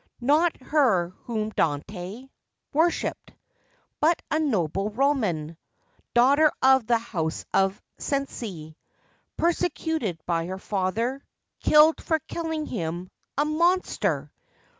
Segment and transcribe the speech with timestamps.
[0.19, 2.27] Not her whom Dante
[2.73, 3.33] Worshiped;
[3.99, 5.57] but a noble Roman,
[6.15, 8.75] Daughter of the house of Cenci;
[9.37, 11.23] Persecuted by her father;
[11.59, 14.31] Killed for killing him—a monster!